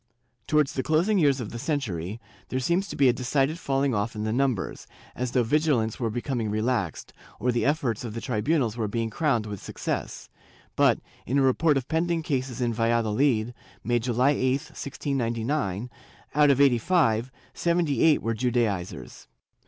Towards 0.47 0.73
the 0.73 0.81
closing 0.81 1.19
years 1.19 1.39
of 1.39 1.51
the 1.51 1.59
century, 1.59 2.19
there 2.49 2.59
seems 2.59 2.87
to 2.87 2.95
be 2.95 3.07
a 3.07 3.13
decided 3.13 3.59
falling 3.59 3.93
off 3.93 4.15
in 4.15 4.23
the 4.23 4.33
numbers, 4.33 4.87
as 5.15 5.29
though 5.29 5.43
vigi 5.43 5.71
lance 5.73 5.99
were 5.99 6.09
becoming 6.09 6.49
relaxed, 6.49 7.13
or 7.39 7.51
the 7.51 7.67
efforts 7.67 8.03
of 8.03 8.15
the 8.15 8.19
tribunals 8.19 8.75
were 8.75 8.87
being 8.87 9.11
crowned 9.11 9.45
with 9.45 9.61
success; 9.61 10.27
but, 10.75 10.97
in 11.27 11.37
a 11.37 11.43
report 11.43 11.77
of 11.77 11.87
pending 11.87 12.23
cases 12.23 12.61
in 12.61 12.73
Valladolid, 12.73 13.53
made 13.83 14.01
July 14.01 14.31
8, 14.31 14.53
1699, 14.73 15.91
out 16.33 16.49
of 16.49 16.59
eighty 16.59 16.79
five, 16.79 17.31
seventy 17.53 18.01
eight 18.01 18.23
were 18.23 18.33
Judaizers. 18.33 19.27